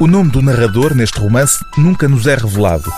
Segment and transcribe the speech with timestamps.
[0.00, 2.88] O nome do narrador neste romance nunca nos é revelado.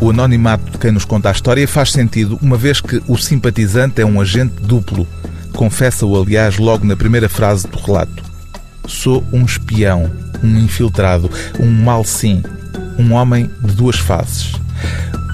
[0.00, 4.00] O anonimato de quem nos conta a história faz sentido, uma vez que o simpatizante
[4.00, 5.04] é um agente duplo.
[5.52, 8.22] Confessa-o, aliás, logo na primeira frase do relato.
[8.86, 10.08] Sou um espião,
[10.44, 11.28] um infiltrado,
[11.58, 12.40] um mal sim,
[12.96, 14.52] um homem de duas faces.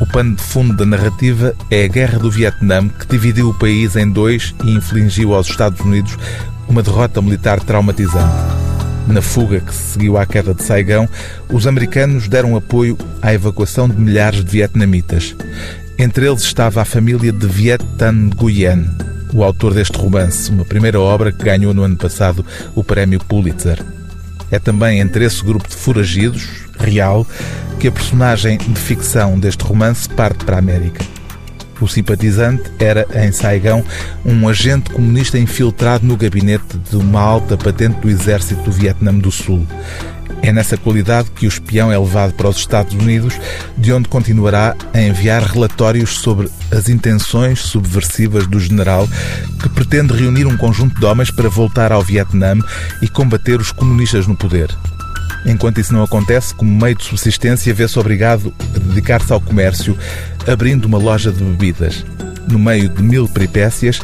[0.00, 3.94] O pano de fundo da narrativa é a Guerra do Vietnã, que dividiu o país
[3.94, 6.16] em dois e infligiu aos Estados Unidos
[6.66, 8.69] uma derrota militar traumatizante.
[9.06, 11.08] Na fuga que seguiu à queda de Saigão,
[11.48, 15.34] os americanos deram apoio à evacuação de milhares de vietnamitas.
[15.98, 18.88] Entre eles estava a família de Viet Thanh Nguyen,
[19.32, 23.82] o autor deste romance, uma primeira obra que ganhou no ano passado o prémio Pulitzer.
[24.50, 26.48] É também entre esse grupo de foragidos,
[26.78, 27.26] real,
[27.78, 31.04] que a personagem de ficção deste romance parte para a América.
[31.80, 33.84] O simpatizante era, em Saigão,
[34.24, 39.32] um agente comunista infiltrado no gabinete de uma alta patente do exército do Vietnã do
[39.32, 39.66] Sul.
[40.42, 43.34] É nessa qualidade que o espião é levado para os Estados Unidos,
[43.76, 49.08] de onde continuará a enviar relatórios sobre as intenções subversivas do general,
[49.60, 52.56] que pretende reunir um conjunto de homens para voltar ao Vietnã
[53.02, 54.70] e combater os comunistas no poder.
[55.46, 59.96] Enquanto isso não acontece, como meio de subsistência, vê-se obrigado a dedicar-se ao comércio,
[60.46, 62.04] abrindo uma loja de bebidas.
[62.48, 64.00] No meio de mil peripécias,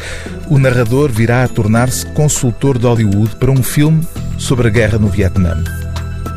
[0.49, 4.07] o narrador virá a tornar-se consultor de Hollywood para um filme
[4.39, 5.63] sobre a guerra no Vietnã.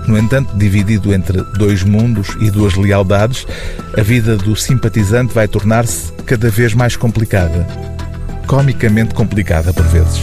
[0.07, 3.45] No entanto, dividido entre dois mundos e duas lealdades,
[3.95, 7.67] a vida do simpatizante vai tornar-se cada vez mais complicada.
[8.47, 10.19] Comicamente complicada, por vezes.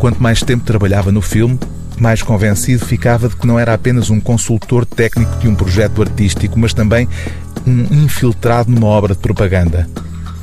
[0.00, 1.58] Quanto mais tempo trabalhava no filme,
[1.98, 6.58] mais convencido ficava de que não era apenas um consultor técnico de um projeto artístico,
[6.58, 7.08] mas também
[7.66, 9.88] um infiltrado numa obra de propaganda.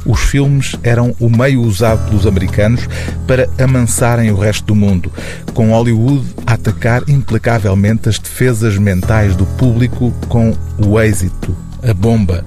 [0.06, 2.88] Os filmes eram o meio usado pelos americanos
[3.28, 5.12] para amansarem o resto do mundo,
[5.54, 12.44] com Hollywood a atacar implacavelmente as defesas mentais do público com o êxito, a bomba,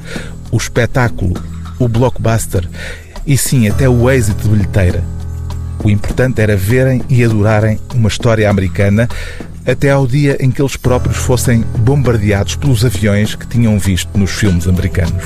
[0.50, 1.34] o espetáculo,
[1.78, 2.68] o blockbuster
[3.26, 5.13] e sim até o êxito de bilheteira.
[5.84, 9.06] O importante era verem e adorarem uma história americana
[9.66, 14.30] até ao dia em que eles próprios fossem bombardeados pelos aviões que tinham visto nos
[14.30, 15.24] filmes americanos.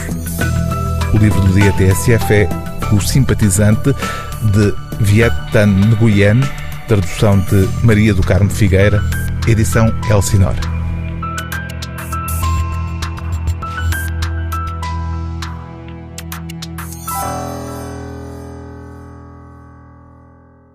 [1.15, 2.49] O livro do dia TSF é
[2.93, 3.95] O Simpatizante,
[4.53, 6.41] de Viet Thanh Nguyen,
[6.89, 9.01] tradução de Maria do Carmo Figueira,
[9.47, 10.78] edição Elsinora.